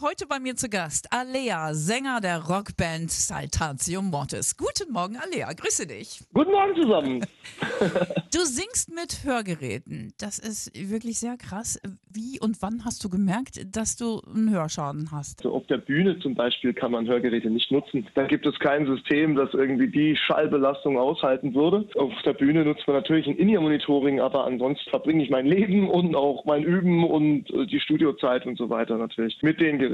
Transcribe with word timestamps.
Heute 0.00 0.28
bei 0.28 0.38
mir 0.38 0.54
zu 0.54 0.68
Gast 0.68 1.08
Alea, 1.10 1.74
Sänger 1.74 2.20
der 2.20 2.44
Rockband 2.44 3.10
Saltatio 3.10 4.00
Mortis. 4.00 4.56
Guten 4.56 4.92
Morgen, 4.92 5.16
Alea, 5.16 5.52
grüße 5.52 5.88
dich. 5.88 6.20
Guten 6.32 6.52
Morgen 6.52 6.80
zusammen. 6.80 7.26
Du 8.30 8.40
singst 8.44 8.94
mit 8.94 9.24
Hörgeräten. 9.24 10.12
Das 10.20 10.38
ist 10.38 10.70
wirklich 10.76 11.18
sehr 11.18 11.38
krass. 11.38 11.80
Wie 12.12 12.38
und 12.38 12.60
wann 12.60 12.84
hast 12.84 13.02
du 13.02 13.08
gemerkt, 13.08 13.74
dass 13.74 13.96
du 13.96 14.20
einen 14.20 14.50
Hörschaden 14.50 15.10
hast? 15.10 15.40
So 15.40 15.54
auf 15.54 15.66
der 15.66 15.78
Bühne 15.78 16.18
zum 16.20 16.34
Beispiel 16.34 16.74
kann 16.74 16.92
man 16.92 17.08
Hörgeräte 17.08 17.48
nicht 17.48 17.72
nutzen. 17.72 18.06
Da 18.14 18.26
gibt 18.26 18.44
es 18.44 18.56
kein 18.58 18.86
System, 18.86 19.34
das 19.34 19.54
irgendwie 19.54 19.88
die 19.88 20.14
Schallbelastung 20.14 20.98
aushalten 20.98 21.54
würde. 21.54 21.88
Auf 21.96 22.12
der 22.24 22.34
Bühne 22.34 22.64
nutzt 22.66 22.86
man 22.86 22.96
natürlich 22.96 23.26
ein 23.26 23.36
In-Ear-Monitoring, 23.36 24.20
aber 24.20 24.44
ansonsten 24.44 24.90
verbringe 24.90 25.24
ich 25.24 25.30
mein 25.30 25.46
Leben 25.46 25.88
und 25.88 26.14
auch 26.14 26.44
mein 26.44 26.62
Üben 26.62 27.04
und 27.04 27.50
äh, 27.50 27.66
die 27.66 27.80
Studiozeit 27.80 28.44
und 28.44 28.58
so 28.58 28.68
weiter 28.68 28.98
natürlich 28.98 29.42
mit 29.42 29.58
den 29.58 29.78
Geräten. 29.78 29.87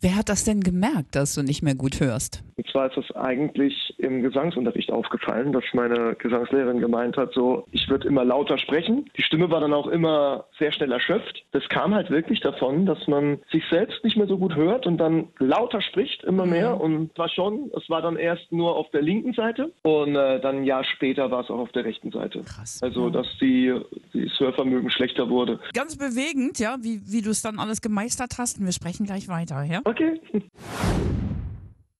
Wer 0.00 0.16
hat 0.16 0.28
das 0.28 0.44
denn 0.44 0.60
gemerkt, 0.60 1.14
dass 1.14 1.34
du 1.34 1.42
nicht 1.42 1.62
mehr 1.62 1.74
gut 1.74 2.00
hörst? 2.00 2.42
Und 2.56 2.68
zwar 2.70 2.88
ist 2.88 2.96
das 2.96 3.14
eigentlich 3.14 3.94
im 3.98 4.22
Gesangsunterricht 4.22 4.90
aufgefallen, 4.90 5.52
dass 5.52 5.64
meine 5.74 6.14
Gesangslehrerin 6.14 6.80
gemeint 6.80 7.16
hat, 7.16 7.34
so, 7.34 7.66
ich 7.70 7.88
würde 7.88 8.08
immer 8.08 8.24
lauter 8.24 8.56
sprechen. 8.58 9.10
Die 9.16 9.22
Stimme 9.22 9.50
war 9.50 9.60
dann 9.60 9.74
auch 9.74 9.86
immer 9.86 10.46
sehr 10.58 10.72
schnell 10.72 10.90
erschöpft. 10.90 11.44
Das 11.52 11.68
kam 11.68 11.94
halt 11.94 12.10
wirklich 12.10 12.40
davon, 12.40 12.86
dass 12.86 13.06
man 13.08 13.38
sich 13.50 13.62
selbst 13.70 14.02
nicht 14.04 14.16
mehr 14.16 14.26
so 14.26 14.38
gut 14.38 14.56
hört 14.56 14.86
und 14.86 14.96
dann 14.98 15.28
lauter 15.38 15.82
spricht, 15.82 16.24
immer 16.24 16.46
mehr. 16.46 16.80
Und 16.80 17.16
war 17.18 17.28
schon, 17.28 17.70
es 17.76 17.88
war 17.90 18.00
dann 18.00 18.16
erst 18.16 18.50
nur 18.50 18.76
auf 18.76 18.90
der 18.90 19.02
linken 19.02 19.34
Seite 19.34 19.72
und 19.82 20.16
äh, 20.16 20.40
dann 20.40 20.56
ein 20.56 20.64
Jahr 20.64 20.84
später 20.84 21.30
war 21.30 21.42
es 21.42 21.50
auch 21.50 21.58
auf 21.58 21.72
der 21.72 21.84
rechten 21.84 22.10
Seite. 22.10 22.42
Krass. 22.42 22.82
Also, 22.82 23.10
dass 23.10 23.26
die, 23.40 23.74
das 24.14 24.40
Hörvermögen 24.40 24.90
schlechter 24.90 25.28
wurde. 25.28 25.60
Ganz 25.74 25.96
bewegend, 25.96 26.58
ja, 26.58 26.76
wie, 26.80 27.00
wie 27.06 27.20
du 27.20 27.30
es 27.30 27.42
dann 27.42 27.58
alles 27.58 27.82
gemeistert 27.82 28.38
hast. 28.38 28.58
Und 28.58 28.64
wir 28.64 28.72
sprechen 28.72 29.04
gleich 29.04 29.28
weiter, 29.28 29.62
ja? 29.64 29.80
Okay. 29.84 30.20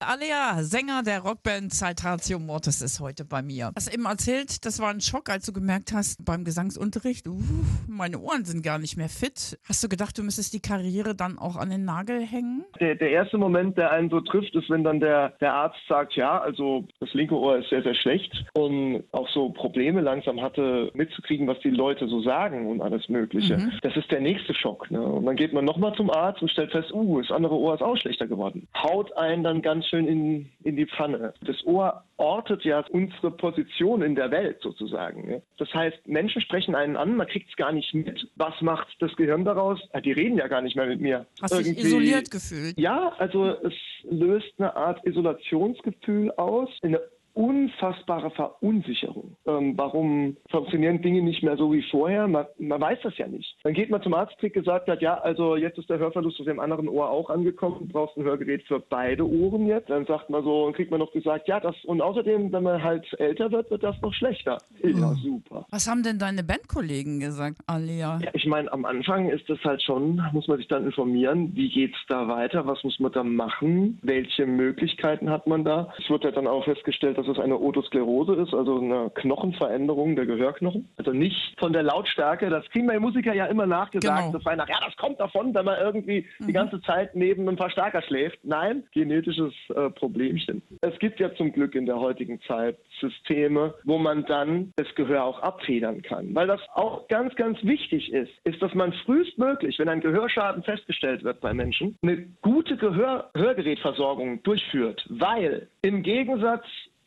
Alea, 0.09 0.63
Sänger 0.63 1.03
der 1.05 1.19
Rockband 1.19 1.75
Saltatio 1.75 2.39
Mortis, 2.39 2.81
ist 2.81 3.01
heute 3.01 3.25
bei 3.25 3.43
mir. 3.43 3.73
Hast 3.75 3.93
eben 3.93 4.05
erzählt, 4.05 4.65
das 4.65 4.81
war 4.81 4.91
ein 4.91 5.01
Schock, 5.01 5.29
als 5.29 5.47
du 5.47 5.53
gemerkt 5.53 5.93
hast 5.93 6.25
beim 6.25 6.45
Gesangsunterricht, 6.45 7.27
uh, 7.27 7.41
meine 7.89 8.21
Ohren 8.21 8.45
sind 8.45 8.63
gar 8.63 8.79
nicht 8.79 8.97
mehr 8.97 9.09
fit. 9.09 9.59
Hast 9.69 9.83
du 9.83 9.89
gedacht, 9.89 10.17
du 10.17 10.23
müsstest 10.23 10.55
die 10.55 10.61
Karriere 10.61 11.17
dann 11.17 11.39
auch 11.39 11.57
an 11.57 11.71
den 11.71 11.85
Nagel 11.85 12.21
hängen? 12.21 12.65
Der, 12.79 12.95
der 12.95 13.11
erste 13.11 13.37
Moment, 13.37 13.79
der 13.79 13.91
einen 13.91 14.09
so 14.09 14.21
trifft, 14.21 14.55
ist, 14.55 14.71
wenn 14.71 14.85
dann 14.85 15.01
der, 15.01 15.31
der 15.41 15.55
Arzt 15.55 15.81
sagt, 15.89 16.15
ja, 16.15 16.39
also 16.39 16.85
das 17.01 17.13
linke 17.13 17.35
Ohr 17.35 17.59
ist 17.59 17.71
sehr, 17.71 17.83
sehr 17.83 17.97
schlecht 17.97 18.33
und 18.55 19.03
auch 19.11 19.29
so 19.31 19.49
Probleme 19.49 20.03
langsam 20.03 20.41
hatte, 20.41 20.93
mitzukriegen, 20.95 21.49
was 21.49 21.59
die 21.65 21.71
Leute 21.71 22.07
so 22.07 22.23
sagen 22.23 22.69
und 22.69 22.81
alles 22.81 23.09
Mögliche. 23.09 23.73
Das 23.83 23.97
ist 23.97 24.13
der 24.13 24.21
nächste 24.21 24.55
Schock. 24.55 24.89
Ne? 24.89 25.03
Und 25.03 25.27
dann 25.27 25.35
geht 25.35 25.53
man 25.53 25.65
nochmal 25.65 25.95
zum 25.97 26.11
Arzt 26.11 26.43
und 26.43 26.51
stellt 26.53 26.71
fest, 26.71 26.93
uh, 26.93 27.21
das 27.21 27.33
andere 27.33 27.57
Ohr 27.57 27.75
ist 27.75 27.83
auch 27.83 27.97
schlechter 27.97 28.29
geworden. 28.29 28.69
Haut 28.81 29.13
einen 29.17 29.43
dann 29.43 29.63
ganz 29.63 29.85
schön 29.87 29.96
in, 29.99 30.51
in 30.63 30.77
die 30.77 30.87
Pfanne. 30.87 31.33
Das 31.43 31.65
Ohr 31.65 32.05
ortet 32.17 32.65
ja 32.65 32.85
unsere 32.91 33.31
Position 33.31 34.03
in 34.03 34.15
der 34.15 34.31
Welt 34.31 34.59
sozusagen. 34.63 35.29
Ne? 35.29 35.43
Das 35.59 35.73
heißt, 35.73 36.07
Menschen 36.07 36.43
sprechen 36.43 36.75
einen 36.75 36.97
an, 36.97 37.17
man 37.17 37.27
kriegt 37.27 37.51
es 37.51 37.57
gar 37.57 37.73
nicht 37.73 37.95
mit. 37.95 38.29
Was 38.37 38.61
macht 38.61 38.89
das 39.01 39.15
Gehirn 39.17 39.45
daraus? 39.45 39.81
Ja, 39.95 40.01
die 40.01 40.13
reden 40.13 40.39
ja 40.39 40.49
gar 40.49 40.63
nicht 40.63 40.77
mehr 40.77 40.87
mit 40.87 41.01
mir. 41.01 41.27
Hast 41.41 41.59
dich 41.59 41.79
isoliert 41.79 42.31
gefühlt? 42.31 42.79
Ja, 42.79 43.13
also 43.19 43.51
es 43.63 43.75
löst 44.11 44.53
eine 44.59 44.75
Art 44.75 45.05
Isolationsgefühl 45.07 46.31
aus, 46.33 46.69
eine 46.83 47.01
unfassbare 47.37 48.31
Verunsicherung. 48.31 49.37
Ähm, 49.47 49.75
warum 49.77 50.37
funktionieren 50.51 51.03
Dinge 51.03 51.23
nicht 51.23 51.43
mehr 51.43 51.59
so 51.59 51.71
wie 51.71 51.83
vorher? 51.83 52.27
Man, 52.27 52.47
man 52.59 52.81
weiß 52.81 52.99
das 53.03 53.17
ja 53.19 53.29
nicht. 53.29 53.57
Dann 53.63 53.75
geht 53.75 53.91
man 53.91 54.03
zum 54.03 54.15
Arzt, 54.15 54.39
kriegt 54.39 54.55
gesagt 54.55 54.89
hat, 54.89 55.03
ja, 55.03 55.19
also 55.19 55.55
jetzt 55.55 55.79
ist 55.79 55.91
der 55.91 55.99
Hörverlust 55.99 56.41
auf 56.41 56.47
dem 56.47 56.59
anderen 56.59 56.89
Ohr 56.89 57.11
auch 57.11 57.29
angekommen, 57.29 57.77
du 57.81 57.89
brauchst 57.89 58.17
ein 58.17 58.25
Hörgerät 58.25 58.63
für 58.63 58.81
beide 58.81 59.29
Ohren 59.29 59.67
jetzt. 59.67 59.91
Dann 59.91 60.07
sagt 60.07 60.31
man 60.31 60.45
so, 60.45 60.73
kriegt 60.75 60.91
man 60.91 60.99
noch 60.99 61.13
gesagt, 61.13 61.47
ja, 61.47 61.61
das 61.61 61.77
und 61.85 62.01
außerdem, 62.01 62.53
wenn 62.53 62.63
man 62.63 62.83
halt 62.83 63.07
älter 63.21 63.53
wird, 63.53 63.71
wird 63.71 63.83
das 63.83 64.01
noch 64.01 64.15
schlechter. 64.15 64.57
Ja, 64.83 65.13
super. 65.23 65.67
Was 65.71 65.87
haben 65.91 66.03
denn 66.03 66.19
deine 66.19 66.43
Bandkollegen 66.43 67.21
gesagt, 67.21 67.59
Alea? 67.67 68.19
Ja, 68.23 68.31
ich 68.33 68.47
meine, 68.47 68.73
am 68.73 68.87
Anfang 68.87 69.29
ist 69.29 69.49
das 69.51 69.63
halt 69.63 69.83
schon, 69.83 70.23
muss 70.33 70.49
man 70.49 70.57
sich 70.57 70.69
dann 70.69 70.87
informieren, 70.87 71.55
wie 71.55 71.69
geht's 71.69 71.99
da 72.09 72.29
weiter, 72.29 72.67
was 72.67 72.83
muss 72.83 72.99
man 72.99 73.13
da 73.13 73.23
machen, 73.23 73.99
welche 74.03 74.47
Möglichkeiten 74.47 75.29
hat 75.29 75.47
man 75.47 75.65
da. 75.65 75.93
Es 75.99 76.09
wird 76.09 76.25
ja 76.25 76.31
dann 76.31 76.47
auch 76.47 76.65
festgestellt, 76.65 77.19
dass 77.19 77.26
es 77.29 77.39
eine 77.39 77.59
Otosklerose 77.59 78.35
ist, 78.35 78.55
also 78.55 78.79
eine 78.79 79.11
Knochenveränderung 79.15 80.17
der 80.17 80.27
Gehörknochen. 80.27 80.89
Also 80.97 81.13
nicht 81.13 81.59
von 81.59 81.73
der 81.73 81.83
Lautstärke, 81.83 82.51
das 82.51 82.69
kriegen 82.71 82.89
wir 82.89 82.99
Musiker 83.01 83.35
ja 83.35 83.47
immer 83.47 83.67
nachgesagt, 83.67 84.19
Genau. 84.27 84.33
das 84.33 84.45
war 84.45 84.57
nach, 84.57 84.69
ja, 84.69 84.79
das 84.85 84.97
kommt 84.97 85.21
davon, 85.21 85.55
wenn 85.55 85.65
man 85.65 85.79
irgendwie 85.79 86.27
die 86.41 86.53
ganze 86.53 86.81
Zeit 86.83 87.15
neben 87.15 87.49
einem 87.49 87.57
Verstärker 87.57 88.03
schläft. 88.03 88.39
Nein, 88.43 88.85
genetisches 88.93 89.53
äh, 89.75 89.91
Problemchen. 89.91 90.63
Es 90.81 90.99
gibt 90.99 91.21
ja 91.21 91.35
zum 91.35 91.53
Glück 91.53 91.75
in 91.75 91.87
der 91.87 91.99
heutigen 92.01 92.41
Zeit 92.43 92.79
Systeme, 93.01 93.75
wo 93.85 93.99
man 93.99 94.25
dann 94.27 94.73
das 94.77 94.93
Gehör 94.95 95.25
auch 95.25 95.41
abfedern 95.41 96.03
kann. 96.03 96.35
Weil 96.35 96.47
das 96.47 96.61
auch 96.75 97.07
ganz, 97.09 97.35
ganz 97.37 97.63
wichtig 97.63 98.13
ist, 98.13 98.33
ist, 98.45 98.61
dass 98.63 98.75
man 98.75 98.93
frühestmöglich, 99.05 99.79
wenn 99.79 99.89
ein 99.89 100.01
Gehörschaden 100.01 100.63
festgestellt 100.63 101.25
wird 101.25 101.41
bei 101.41 101.53
Menschen, 101.55 101.97
eine 102.03 102.27
gute 102.43 102.77
Gehör 102.77 103.31
Hörgerätversorgung 103.37 104.43
durchführt. 104.43 105.05
Weil 105.09 105.69
im 105.83 106.03
Gegensatz 106.03 106.65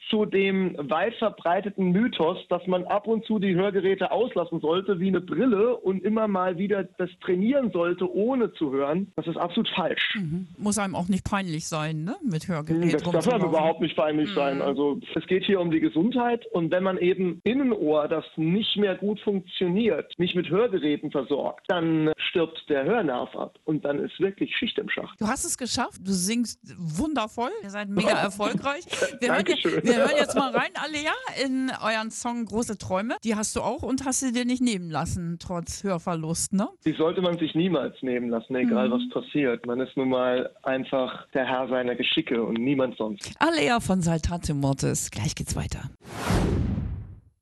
zu 0.10 0.26
dem 0.26 0.76
weit 0.78 1.14
verbreiteten 1.16 1.92
Mythos, 1.92 2.38
dass 2.50 2.66
man 2.68 2.86
ab 2.86 3.08
und 3.08 3.26
zu 3.26 3.40
die 3.40 3.56
Hörgeräte 3.56 4.12
auslassen 4.12 4.60
sollte 4.60 5.00
wie 5.00 5.08
eine 5.08 5.22
Brille 5.22 5.78
und 5.78 6.04
immer 6.04 6.28
mal 6.28 6.58
wieder 6.58 6.84
das 6.84 7.10
trainieren 7.22 7.72
sollte, 7.72 8.12
ohne 8.12 8.52
zu 8.54 8.72
hören. 8.72 9.12
Das 9.16 9.28
ist 9.28 9.38
absolut 9.38 9.70
falsch. 9.70 10.18
Muss 10.58 10.78
einem 10.78 10.96
auch 10.96 11.08
nicht 11.08 11.24
peinlich 11.24 11.68
sein, 11.68 12.04
ne? 12.04 12.16
Mit 12.24 12.48
Hörgerät 12.48 12.94
Das 12.94 13.04
darf 13.04 13.28
einem 13.28 13.46
überhaupt 13.46 13.82
nicht 13.82 13.96
peinlich 13.96 14.34
sein. 14.34 14.62
Also 14.62 15.00
es 15.16 15.26
geht 15.28 15.46
hier 15.46 15.60
um 15.60 15.72
die 15.72 15.80
Gesundheit 15.80 16.46
und 16.52 16.72
wenn 16.72 16.84
man 16.84 16.98
eben 16.98 17.42
Innenohr, 17.44 18.08
das 18.08 18.26
nicht 18.36 18.78
mehr 18.78 18.96
gut 18.96 19.20
funktioniert, 19.20 20.14
nicht 20.18 20.36
mit 20.36 20.50
Hörgeräten 20.50 21.12
versorgt, 21.12 21.66
dann 21.68 22.12
stirbt 22.18 22.66
der 22.70 22.84
Hörnerv 22.86 23.36
ab 23.36 23.60
und 23.66 23.86
dann 23.86 24.00
ist 24.00 24.20
wirklich 24.20 24.56
Schicht 24.56 24.78
im 24.78 24.90
Schacht. 24.90 25.20
Du 25.22 25.28
hast 25.28 25.46
es 25.46 25.58
geschafft, 25.58 26.00
du 26.02 26.12
singst 26.12 26.60
wundervoll, 26.78 27.52
ihr 27.64 27.70
seid 27.70 27.90
mega 27.90 28.10
erfolgreich. 28.24 28.86
Wir 29.20 29.30
hören, 29.30 29.46
Dankeschön. 29.46 29.84
wir 29.84 29.99
hören 30.00 30.18
jetzt 30.18 30.36
mal 30.36 30.52
rein, 30.52 30.72
Alea, 30.76 31.12
in 31.44 31.72
euren 31.82 32.12
Song 32.12 32.46
Große 32.46 32.78
Träume. 32.78 33.18
Die 33.24 33.36
hast 33.36 33.56
du 33.56 33.62
auch 33.62 33.84
und 33.84 34.06
hast 34.06 34.22
sie 34.22 34.32
dir 34.32 34.46
nicht 34.46 34.62
nehmen 34.62 34.90
lassen, 34.90 35.38
trotz 35.40 35.84
Hörverlust, 35.84 36.54
ne? 36.54 36.70
Die 36.86 36.94
sollte 36.94 37.22
man 37.22 37.38
sich 37.38 37.56
niemals 37.56 37.96
nehmen 38.02 38.30
lassen, 38.30 38.56
egal 38.56 38.92
was 38.92 39.02
passiert. 39.12 39.66
Man 39.66 39.80
ist 39.80 39.96
nun 39.98 40.10
mal 40.10 40.50
einfach 40.64 41.28
der 41.34 41.46
Herr 41.46 41.68
seiner 41.68 41.96
Geschicke 41.96 42.44
und 42.44 42.56
niemand 42.56 42.98
sonst. 42.98 43.32
Alea 43.40 43.80
von 43.80 44.02
Saltate 44.02 44.54
Mortis. 44.54 45.12
Gleich 45.12 45.36
geht's 45.36 45.56
weiter. 45.56 45.90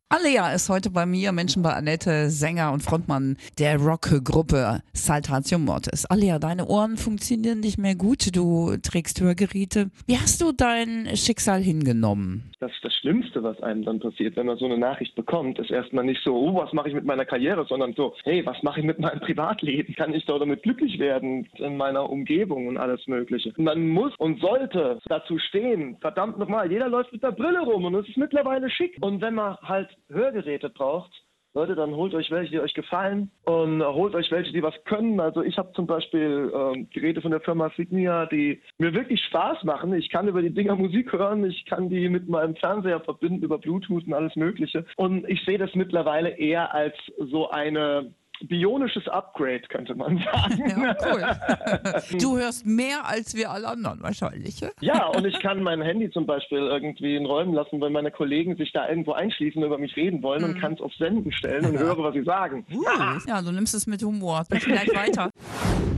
Alea 0.09 0.53
ist 0.53 0.69
heute 0.69 0.89
bei 0.89 1.05
mir, 1.05 1.33
Menschen 1.33 1.63
bei 1.63 1.73
Annette, 1.73 2.29
Sänger 2.29 2.71
und 2.71 2.81
Frontmann 2.81 3.35
der 3.59 3.75
Rockgruppe 3.75 4.79
Saltatio 4.93 5.59
Mortis. 5.59 6.05
Alea, 6.05 6.39
deine 6.39 6.65
Ohren 6.65 6.95
funktionieren 6.95 7.59
nicht 7.59 7.77
mehr 7.77 7.93
gut, 7.93 8.33
du 8.33 8.77
trägst 8.77 9.19
Hörgeräte. 9.19 9.89
Wie 10.05 10.17
hast 10.17 10.39
du 10.39 10.53
dein 10.53 11.09
Schicksal 11.17 11.59
hingenommen? 11.59 12.49
Das 12.61 12.71
ist 12.71 12.85
das 12.85 12.93
Schlimmste, 12.93 13.43
was 13.43 13.61
einem 13.61 13.83
dann 13.83 13.99
passiert, 13.99 14.37
wenn 14.37 14.45
man 14.45 14.57
so 14.57 14.63
eine 14.63 14.77
Nachricht 14.77 15.13
bekommt, 15.13 15.59
ist 15.59 15.71
erstmal 15.71 16.05
nicht 16.05 16.23
so, 16.23 16.33
oh, 16.37 16.55
was 16.55 16.71
mache 16.71 16.87
ich 16.87 16.95
mit 16.95 17.03
meiner 17.03 17.25
Karriere, 17.25 17.65
sondern 17.67 17.93
so, 17.93 18.15
hey, 18.23 18.45
was 18.45 18.63
mache 18.63 18.79
ich 18.79 18.85
mit 18.85 18.99
meinem 18.99 19.19
Privatleben? 19.19 19.93
Kann 19.95 20.13
ich 20.13 20.25
da 20.25 20.39
damit 20.39 20.63
glücklich 20.63 20.99
werden 20.99 21.49
in 21.57 21.75
meiner 21.75 22.09
Umgebung 22.09 22.67
und 22.67 22.77
alles 22.77 23.05
Mögliche? 23.07 23.51
Man 23.57 23.89
muss 23.89 24.15
und 24.19 24.39
sollte 24.39 24.99
dazu 25.09 25.37
stehen, 25.37 25.97
verdammt 25.99 26.39
nochmal, 26.39 26.71
jeder 26.71 26.87
läuft 26.87 27.11
mit 27.11 27.25
einer 27.25 27.35
Brille 27.35 27.59
rum 27.59 27.83
und 27.83 27.95
es 27.95 28.07
ist 28.07 28.15
mittlerweile 28.15 28.69
schick. 28.69 28.97
Und 29.01 29.19
wenn 29.19 29.35
man 29.35 29.57
halt 29.57 29.89
Hörgeräte 30.09 30.69
braucht, 30.69 31.11
Leute, 31.57 31.73
dann 31.73 31.95
holt 31.95 32.13
euch 32.13 32.29
welche, 32.29 32.51
die 32.51 32.59
euch 32.59 32.75
gefallen 32.75 33.31
und 33.43 33.81
holt 33.83 34.13
euch 34.13 34.29
welche, 34.29 34.53
die 34.53 34.61
was 34.61 34.75
können. 34.83 35.19
Also 35.19 35.41
ich 35.41 35.57
habe 35.57 35.71
zum 35.73 35.87
Beispiel 35.87 36.51
ähm, 36.53 36.87
Geräte 36.93 37.19
von 37.19 37.31
der 37.31 37.41
Firma 37.41 37.71
Signia, 37.75 38.27
die 38.27 38.61
mir 38.77 38.93
wirklich 38.93 39.23
Spaß 39.23 39.63
machen. 39.63 39.91
Ich 39.95 40.11
kann 40.11 40.27
über 40.27 40.43
die 40.43 40.53
Dinger 40.53 40.75
Musik 40.75 41.11
hören, 41.11 41.43
ich 41.45 41.65
kann 41.65 41.89
die 41.89 42.09
mit 42.09 42.29
meinem 42.29 42.55
Fernseher 42.57 42.99
verbinden 42.99 43.41
über 43.41 43.57
Bluetooth 43.57 44.05
und 44.05 44.13
alles 44.13 44.35
Mögliche. 44.35 44.85
Und 44.97 45.27
ich 45.27 45.43
sehe 45.45 45.57
das 45.57 45.73
mittlerweile 45.73 46.29
eher 46.29 46.75
als 46.75 46.95
so 47.17 47.49
eine 47.49 48.13
bionisches 48.45 49.07
Upgrade, 49.07 49.61
könnte 49.69 49.95
man 49.95 50.17
sagen. 50.31 50.81
Ja, 50.81 50.95
cool. 51.05 52.17
du 52.19 52.37
hörst 52.37 52.65
mehr 52.65 53.05
als 53.05 53.35
wir 53.35 53.51
alle 53.51 53.67
anderen 53.67 54.01
wahrscheinlich. 54.01 54.61
ja? 54.81 55.07
Und 55.07 55.25
ich 55.25 55.39
kann 55.39 55.61
mein 55.63 55.81
Handy 55.81 56.09
zum 56.11 56.25
Beispiel 56.25 56.59
irgendwie 56.59 57.15
in 57.15 57.25
Räumen 57.25 57.53
lassen, 57.53 57.81
wenn 57.81 57.91
meine 57.91 58.11
Kollegen 58.11 58.55
sich 58.57 58.71
da 58.73 58.87
irgendwo 58.87 59.13
einschließen 59.13 59.61
und 59.61 59.67
über 59.67 59.77
mich 59.77 59.95
reden 59.95 60.21
wollen 60.23 60.43
und 60.43 60.59
kann 60.59 60.73
es 60.73 60.81
auf 60.81 60.93
Senden 60.95 61.31
stellen 61.31 61.65
und 61.65 61.77
höre, 61.77 61.97
was 62.03 62.13
sie 62.13 62.23
sagen. 62.23 62.65
Uh, 62.71 62.83
ja, 63.27 63.41
du 63.41 63.51
nimmst 63.51 63.73
es 63.73 63.87
mit 63.87 64.01
Humor. 64.03 64.43
Sprechen 64.45 64.71
gleich 64.73 64.95
weiter. 64.95 65.29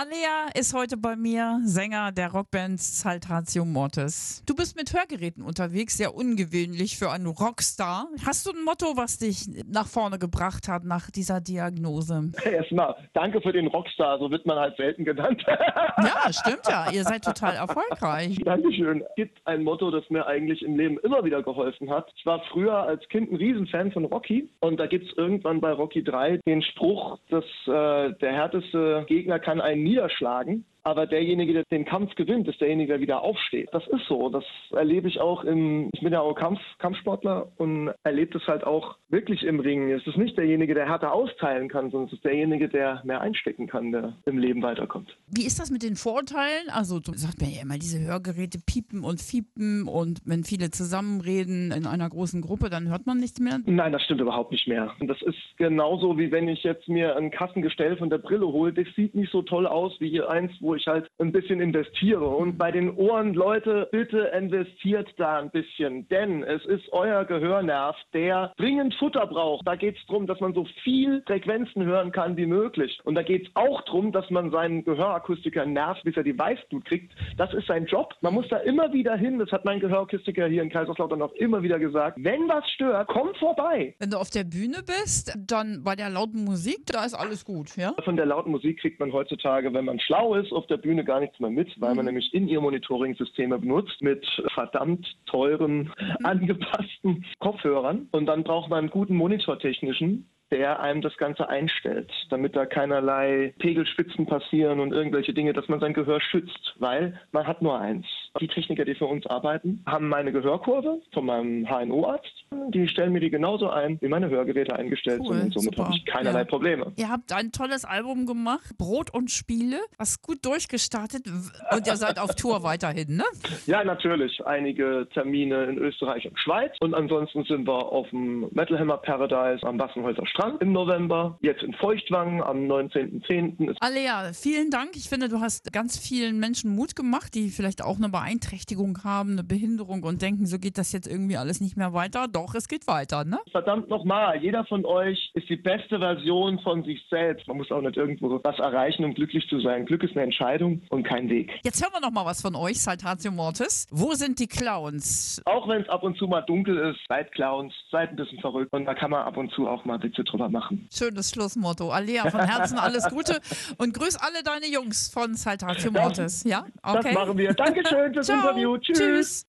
Alea 0.00 0.46
ist 0.54 0.74
heute 0.74 0.96
bei 0.96 1.16
mir, 1.16 1.58
Sänger 1.64 2.12
der 2.12 2.30
Rockband 2.30 2.78
Saltatio 2.78 3.64
Mortis. 3.64 4.44
Du 4.46 4.54
bist 4.54 4.76
mit 4.76 4.92
Hörgeräten 4.94 5.42
unterwegs, 5.42 5.96
sehr 5.96 6.14
ungewöhnlich 6.14 6.96
für 6.96 7.10
einen 7.10 7.26
Rockstar. 7.26 8.06
Hast 8.24 8.46
du 8.46 8.52
ein 8.52 8.62
Motto, 8.64 8.96
was 8.96 9.18
dich 9.18 9.48
nach 9.66 9.88
vorne 9.88 10.20
gebracht 10.20 10.68
hat 10.68 10.84
nach 10.84 11.10
dieser 11.10 11.40
Diagnose? 11.40 12.30
Erstmal, 12.44 12.94
danke 13.12 13.40
für 13.40 13.52
den 13.52 13.66
Rockstar, 13.66 14.20
so 14.20 14.30
wird 14.30 14.46
man 14.46 14.56
halt 14.56 14.76
selten 14.76 15.04
genannt. 15.04 15.42
ja, 15.48 16.32
stimmt 16.32 16.68
ja, 16.68 16.92
ihr 16.92 17.02
seid 17.02 17.24
total 17.24 17.56
erfolgreich. 17.56 18.38
Dankeschön. 18.44 19.00
Es 19.02 19.14
gibt 19.16 19.44
ein 19.48 19.64
Motto, 19.64 19.90
das 19.90 20.08
mir 20.10 20.24
eigentlich 20.28 20.62
im 20.62 20.76
Leben 20.76 20.98
immer 21.00 21.24
wieder 21.24 21.42
geholfen 21.42 21.90
hat. 21.90 22.08
Ich 22.14 22.24
war 22.24 22.40
früher 22.52 22.74
als 22.74 23.02
Kind 23.08 23.32
ein 23.32 23.36
Riesenfan 23.36 23.90
von 23.90 24.04
Rocky 24.04 24.48
und 24.60 24.78
da 24.78 24.86
gibt 24.86 25.10
es 25.10 25.18
irgendwann 25.18 25.60
bei 25.60 25.72
Rocky 25.72 26.04
3 26.04 26.38
den 26.46 26.62
Spruch, 26.62 27.18
dass 27.30 27.44
äh, 27.66 28.12
der 28.20 28.32
härteste 28.32 29.04
Gegner 29.08 29.40
kann 29.40 29.60
einen 29.60 29.87
niederschlagen. 29.88 30.64
Aber 30.88 31.06
derjenige, 31.06 31.52
der 31.52 31.64
den 31.70 31.84
Kampf 31.84 32.14
gewinnt, 32.14 32.48
ist 32.48 32.62
derjenige, 32.62 32.94
der 32.94 33.00
wieder 33.00 33.20
aufsteht. 33.20 33.68
Das 33.72 33.86
ist 33.88 34.06
so. 34.08 34.30
Das 34.30 34.44
erlebe 34.70 35.06
ich 35.06 35.20
auch 35.20 35.44
im, 35.44 35.90
ich 35.92 36.00
bin 36.00 36.14
ja 36.14 36.20
auch 36.20 36.34
Kampf, 36.34 36.60
Kampfsportler 36.78 37.52
und 37.58 37.92
erlebe 38.04 38.38
das 38.38 38.46
halt 38.46 38.64
auch 38.64 38.96
wirklich 39.10 39.42
im 39.42 39.60
Ringen. 39.60 39.90
Es 39.90 40.06
ist 40.06 40.16
nicht 40.16 40.38
derjenige, 40.38 40.72
der 40.72 40.88
härter 40.88 41.12
austeilen 41.12 41.68
kann, 41.68 41.90
sondern 41.90 42.08
es 42.08 42.14
ist 42.14 42.24
derjenige, 42.24 42.70
der 42.70 43.02
mehr 43.04 43.20
einstecken 43.20 43.66
kann, 43.66 43.92
der 43.92 44.14
im 44.24 44.38
Leben 44.38 44.62
weiterkommt. 44.62 45.14
Wie 45.26 45.44
ist 45.44 45.60
das 45.60 45.70
mit 45.70 45.82
den 45.82 45.94
Vorteilen? 45.94 46.70
Also, 46.70 47.00
du 47.00 47.12
sagst 47.12 47.42
mir 47.42 47.48
ja 47.48 47.62
immer, 47.62 47.76
diese 47.76 48.00
Hörgeräte 48.00 48.58
piepen 48.58 49.04
und 49.04 49.20
fiepen 49.20 49.86
und 49.86 50.20
wenn 50.24 50.42
viele 50.42 50.70
zusammenreden 50.70 51.70
in 51.70 51.86
einer 51.86 52.08
großen 52.08 52.40
Gruppe, 52.40 52.70
dann 52.70 52.88
hört 52.88 53.06
man 53.06 53.18
nichts 53.18 53.40
mehr? 53.40 53.60
Nein, 53.66 53.92
das 53.92 54.02
stimmt 54.04 54.22
überhaupt 54.22 54.52
nicht 54.52 54.66
mehr. 54.66 54.94
Das 55.00 55.20
ist 55.20 55.36
genauso 55.58 56.16
wie 56.16 56.32
wenn 56.32 56.48
ich 56.48 56.62
jetzt 56.62 56.88
mir 56.88 57.14
ein 57.14 57.30
Kassengestell 57.30 57.98
von 57.98 58.08
der 58.08 58.18
Brille 58.18 58.46
hole. 58.46 58.72
Das 58.72 58.86
sieht 58.96 59.14
nicht 59.14 59.30
so 59.30 59.42
toll 59.42 59.66
aus 59.66 59.92
wie 60.00 60.08
hier 60.08 60.30
eins, 60.30 60.52
wo 60.60 60.74
ich 60.78 60.86
halt 60.86 61.08
ein 61.18 61.32
bisschen 61.32 61.60
investiere. 61.60 62.26
Und 62.26 62.58
bei 62.58 62.70
den 62.70 62.94
Ohren, 62.96 63.34
Leute, 63.34 63.88
bitte 63.92 64.30
investiert 64.36 65.08
da 65.16 65.38
ein 65.38 65.50
bisschen, 65.50 66.08
denn 66.08 66.42
es 66.42 66.64
ist 66.64 66.92
euer 66.92 67.24
Gehörnerv, 67.24 67.96
der 68.12 68.52
dringend 68.56 68.94
Futter 68.94 69.26
braucht. 69.26 69.66
Da 69.66 69.76
geht 69.76 69.96
es 69.96 70.06
darum, 70.06 70.26
dass 70.26 70.40
man 70.40 70.54
so 70.54 70.66
viel 70.82 71.22
Frequenzen 71.26 71.84
hören 71.84 72.12
kann 72.12 72.36
wie 72.36 72.46
möglich. 72.46 72.98
Und 73.04 73.14
da 73.14 73.22
geht 73.22 73.46
es 73.46 73.56
auch 73.56 73.82
darum, 73.82 74.12
dass 74.12 74.28
man 74.30 74.50
seinen 74.50 74.84
Gehörakustiker 74.84 75.66
nervt, 75.66 76.02
bis 76.04 76.16
er 76.16 76.22
die 76.22 76.38
Weißblut 76.38 76.84
kriegt. 76.84 77.12
Das 77.36 77.52
ist 77.52 77.66
sein 77.66 77.86
Job. 77.86 78.14
Man 78.20 78.34
muss 78.34 78.48
da 78.48 78.58
immer 78.58 78.92
wieder 78.92 79.16
hin. 79.16 79.38
Das 79.38 79.50
hat 79.52 79.64
mein 79.64 79.80
Gehörakustiker 79.80 80.46
hier 80.46 80.62
in 80.62 80.70
Kaiserslautern 80.70 81.22
auch 81.22 81.32
immer 81.34 81.62
wieder 81.62 81.78
gesagt. 81.78 82.18
Wenn 82.20 82.48
was 82.48 82.68
stört, 82.70 83.08
komm 83.08 83.34
vorbei. 83.34 83.94
Wenn 83.98 84.10
du 84.10 84.18
auf 84.18 84.30
der 84.30 84.44
Bühne 84.44 84.82
bist, 84.84 85.36
dann 85.36 85.82
bei 85.84 85.96
der 85.96 86.10
lauten 86.10 86.44
Musik, 86.44 86.86
da 86.86 87.04
ist 87.04 87.14
alles 87.14 87.44
gut, 87.44 87.76
ja? 87.76 87.94
Von 88.04 88.16
der 88.16 88.26
lauten 88.26 88.50
Musik 88.50 88.80
kriegt 88.80 89.00
man 89.00 89.12
heutzutage, 89.12 89.72
wenn 89.72 89.84
man 89.84 89.98
schlau 90.00 90.34
ist, 90.34 90.52
auf 90.52 90.66
der 90.70 90.76
Bühne 90.76 91.04
gar 91.04 91.20
nichts 91.20 91.38
mehr 91.40 91.50
mit, 91.50 91.68
weil 91.80 91.94
man 91.94 92.04
mhm. 92.04 92.12
nämlich 92.12 92.34
in 92.34 92.48
ihr 92.48 92.60
Monitoring-Systeme 92.60 93.58
benutzt 93.58 94.00
mit 94.00 94.26
verdammt 94.54 95.06
teuren, 95.26 95.78
mhm. 95.78 95.92
angepassten 96.24 97.24
Kopfhörern. 97.38 98.08
Und 98.12 98.26
dann 98.26 98.44
braucht 98.44 98.70
man 98.70 98.80
einen 98.80 98.90
guten 98.90 99.16
monitortechnischen, 99.16 100.28
der 100.50 100.80
einem 100.80 101.02
das 101.02 101.16
Ganze 101.16 101.48
einstellt, 101.48 102.10
damit 102.30 102.56
da 102.56 102.64
keinerlei 102.66 103.54
Pegelspitzen 103.58 104.26
passieren 104.26 104.80
und 104.80 104.92
irgendwelche 104.92 105.34
Dinge, 105.34 105.52
dass 105.52 105.68
man 105.68 105.80
sein 105.80 105.92
Gehör 105.92 106.20
schützt, 106.20 106.74
weil 106.78 107.20
man 107.32 107.46
hat 107.46 107.60
nur 107.60 107.78
eins. 107.78 108.06
Die 108.40 108.48
Techniker, 108.48 108.84
die 108.84 108.94
für 108.94 109.06
uns 109.06 109.26
arbeiten, 109.26 109.82
haben 109.86 110.08
meine 110.08 110.32
Gehörkurve 110.32 111.00
von 111.12 111.26
meinem 111.26 111.66
HNO-Arzt. 111.66 112.44
Die 112.68 112.88
stellen 112.88 113.12
mir 113.12 113.20
die 113.20 113.30
genauso 113.30 113.70
ein, 113.70 113.98
wie 114.00 114.08
meine 114.08 114.28
Hörgeräte 114.28 114.76
eingestellt 114.76 115.20
cool, 115.24 115.36
sind. 115.36 115.56
Und 115.56 115.62
somit 115.62 115.78
habe 115.78 115.94
ich 115.94 116.04
keinerlei 116.04 116.40
ja. 116.40 116.44
Probleme. 116.44 116.92
Ihr 116.96 117.08
habt 117.08 117.32
ein 117.32 117.52
tolles 117.52 117.84
Album 117.84 118.26
gemacht, 118.26 118.76
Brot 118.78 119.12
und 119.12 119.30
Spiele, 119.30 119.78
was 119.96 120.22
gut 120.22 120.44
durchgestartet 120.44 121.26
und 121.26 121.86
ihr 121.86 121.96
seid 121.96 122.18
auf 122.18 122.34
Tour 122.34 122.62
weiterhin, 122.62 123.16
ne? 123.16 123.24
Ja, 123.66 123.84
natürlich. 123.84 124.44
Einige 124.46 125.08
Termine 125.12 125.64
in 125.64 125.78
Österreich 125.78 126.26
und 126.26 126.38
Schweiz. 126.38 126.72
Und 126.80 126.94
ansonsten 126.94 127.44
sind 127.44 127.66
wir 127.66 127.92
auf 127.92 128.08
dem 128.10 128.48
Metal 128.52 128.78
Hammer 128.78 128.98
Paradise 128.98 129.66
am 129.66 129.76
Bassenhäuser 129.76 130.26
Strand 130.26 130.62
im 130.62 130.72
November, 130.72 131.38
jetzt 131.42 131.62
in 131.62 131.74
Feuchtwangen 131.74 132.42
am 132.42 132.66
19.10. 132.66 133.76
Alea, 133.80 134.32
vielen 134.32 134.70
Dank. 134.70 134.96
Ich 134.96 135.08
finde, 135.08 135.28
du 135.28 135.40
hast 135.40 135.72
ganz 135.72 135.98
vielen 135.98 136.38
Menschen 136.38 136.74
Mut 136.74 136.96
gemacht, 136.96 137.34
die 137.34 137.50
vielleicht 137.50 137.82
auch 137.82 137.96
eine 137.96 138.12
Beeinträchtigung 138.18 139.04
haben, 139.04 139.32
eine 139.32 139.44
Behinderung 139.44 140.02
und 140.02 140.22
denken, 140.22 140.46
so 140.46 140.58
geht 140.58 140.76
das 140.76 140.90
jetzt 140.92 141.06
irgendwie 141.06 141.36
alles 141.36 141.60
nicht 141.60 141.76
mehr 141.76 141.92
weiter. 141.92 142.26
Doch, 142.26 142.54
es 142.56 142.66
geht 142.66 142.88
weiter, 142.88 143.24
ne? 143.24 143.38
Verdammt 143.52 143.88
nochmal, 143.88 144.42
jeder 144.42 144.64
von 144.64 144.84
euch 144.84 145.30
ist 145.34 145.48
die 145.48 145.56
beste 145.56 146.00
Version 146.00 146.58
von 146.60 146.82
sich 146.82 147.00
selbst. 147.10 147.46
Man 147.46 147.58
muss 147.58 147.70
auch 147.70 147.80
nicht 147.80 147.96
irgendwo 147.96 148.40
was 148.42 148.58
erreichen, 148.58 149.04
um 149.04 149.14
glücklich 149.14 149.46
zu 149.48 149.60
sein. 149.60 149.86
Glück 149.86 150.02
ist 150.02 150.16
eine 150.16 150.24
Entscheidung 150.24 150.82
und 150.90 151.04
kein 151.04 151.28
Weg. 151.28 151.52
Jetzt 151.62 151.80
hören 151.80 151.92
wir 151.92 152.00
noch 152.00 152.10
mal 152.10 152.26
was 152.26 152.42
von 152.42 152.56
euch, 152.56 152.80
Saltatio 152.80 153.30
Mortis. 153.30 153.86
Wo 153.90 154.14
sind 154.14 154.40
die 154.40 154.48
Clowns? 154.48 155.40
Auch 155.44 155.68
wenn 155.68 155.82
es 155.82 155.88
ab 155.88 156.02
und 156.02 156.18
zu 156.18 156.26
mal 156.26 156.42
dunkel 156.42 156.76
ist, 156.90 156.98
seid 157.08 157.30
Clowns, 157.32 157.72
seid 157.92 158.10
ein 158.10 158.16
bisschen 158.16 158.40
verrückt 158.40 158.72
und 158.72 158.84
da 158.84 158.94
kann 158.94 159.12
man 159.12 159.22
ab 159.22 159.36
und 159.36 159.52
zu 159.52 159.68
auch 159.68 159.84
mal 159.84 160.02
Witze 160.02 160.24
drüber 160.24 160.48
machen. 160.48 160.88
Schönes 160.92 161.30
Schlussmotto. 161.30 161.90
Alea, 161.90 162.28
von 162.30 162.40
Herzen 162.40 162.78
alles 162.78 163.08
Gute 163.10 163.38
und 163.78 163.94
grüß 163.94 164.16
alle 164.16 164.42
deine 164.42 164.66
Jungs 164.66 165.08
von 165.08 165.34
Saltatio 165.34 165.92
Mortis. 165.92 166.42
Ja? 166.42 166.66
Okay. 166.82 167.00
Das 167.04 167.14
machen 167.14 167.38
wir. 167.38 167.54
Dankeschön 167.54 168.07
fürs 168.14 168.28
Interview. 168.28 168.78
Tschüss. 168.78 168.98
Tschüss. 168.98 169.44